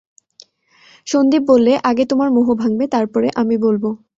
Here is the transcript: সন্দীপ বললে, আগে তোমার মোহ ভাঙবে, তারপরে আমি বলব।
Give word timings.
সন্দীপ 1.07 1.43
বললে, 1.47 1.73
আগে 1.83 2.03
তোমার 2.05 2.29
মোহ 2.31 2.47
ভাঙবে, 2.55 2.85
তারপরে 2.87 3.27
আমি 3.35 3.55
বলব। 3.57 3.83